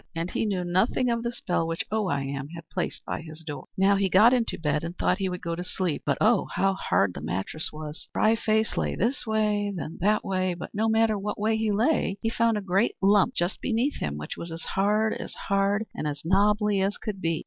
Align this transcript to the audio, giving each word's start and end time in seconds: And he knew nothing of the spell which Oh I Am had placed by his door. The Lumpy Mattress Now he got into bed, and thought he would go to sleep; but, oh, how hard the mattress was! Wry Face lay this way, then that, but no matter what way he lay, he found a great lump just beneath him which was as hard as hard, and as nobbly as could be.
And 0.15 0.31
he 0.31 0.47
knew 0.47 0.63
nothing 0.63 1.11
of 1.11 1.21
the 1.21 1.31
spell 1.31 1.67
which 1.67 1.85
Oh 1.91 2.07
I 2.07 2.23
Am 2.23 2.47
had 2.47 2.67
placed 2.71 3.05
by 3.05 3.21
his 3.21 3.43
door. 3.43 3.67
The 3.77 3.83
Lumpy 3.83 3.83
Mattress 3.83 3.87
Now 3.87 3.95
he 3.97 4.09
got 4.09 4.33
into 4.33 4.57
bed, 4.59 4.83
and 4.83 4.97
thought 4.97 5.19
he 5.19 5.29
would 5.29 5.43
go 5.43 5.53
to 5.53 5.63
sleep; 5.63 6.01
but, 6.07 6.17
oh, 6.19 6.47
how 6.55 6.73
hard 6.73 7.13
the 7.13 7.21
mattress 7.21 7.69
was! 7.71 8.09
Wry 8.15 8.35
Face 8.35 8.75
lay 8.77 8.95
this 8.95 9.27
way, 9.27 9.71
then 9.75 9.99
that, 10.01 10.23
but 10.57 10.73
no 10.73 10.89
matter 10.89 11.19
what 11.19 11.39
way 11.39 11.55
he 11.55 11.69
lay, 11.71 12.17
he 12.19 12.31
found 12.31 12.57
a 12.57 12.61
great 12.61 12.95
lump 12.99 13.35
just 13.35 13.61
beneath 13.61 13.99
him 13.99 14.17
which 14.17 14.35
was 14.37 14.51
as 14.51 14.63
hard 14.63 15.13
as 15.13 15.35
hard, 15.35 15.85
and 15.93 16.07
as 16.07 16.23
nobbly 16.25 16.81
as 16.81 16.97
could 16.97 17.21
be. 17.21 17.39